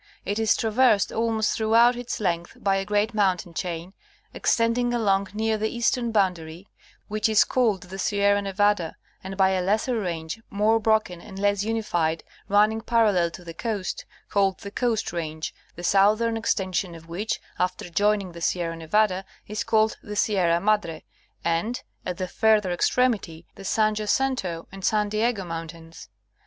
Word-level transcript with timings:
It 0.25 0.39
is 0.39 0.57
traversed 0.57 1.11
almost 1.11 1.55
throughout 1.55 1.95
its 1.95 2.19
length 2.19 2.57
by 2.59 2.77
a 2.77 2.85
great 2.85 3.13
mountain 3.13 3.53
chain 3.53 3.93
extending 4.33 4.95
along 4.95 5.27
near 5.35 5.59
the 5.59 5.69
eastern 5.69 6.11
boundary, 6.11 6.67
which 7.07 7.29
is 7.29 7.43
called 7.43 7.83
the 7.83 7.99
Sierra 7.99 8.41
Nevada, 8.41 8.95
and 9.23 9.37
by 9.37 9.51
a 9.51 9.61
lesser 9.61 9.99
range, 9.99 10.41
more 10.49 10.79
broken 10.79 11.21
and 11.21 11.37
less 11.37 11.63
unified, 11.63 12.23
running 12.49 12.81
parallel 12.81 13.29
to 13.29 13.43
the 13.43 13.53
coast, 13.53 14.05
called 14.31 14.61
the 14.61 14.71
Coast 14.71 15.13
Range, 15.13 15.53
the 15.75 15.83
south 15.83 16.19
ern 16.19 16.35
extension 16.35 16.95
of 16.95 17.07
which, 17.07 17.39
after 17.59 17.87
joining 17.87 18.31
the 18.31 18.41
Sierra 18.41 18.75
Nevada, 18.75 19.23
is 19.47 19.63
called 19.63 19.97
the 20.01 20.15
Sierra 20.15 20.59
Madre, 20.59 21.03
and 21.45 21.83
at 22.07 22.17
the 22.17 22.27
further 22.27 22.71
extremity, 22.71 23.45
the 23.53 23.63
San 23.63 23.93
Jacinto 23.93 24.67
and 24.71 24.83
San 24.83 25.09
Diego 25.09 25.45
mountains. 25.45 26.09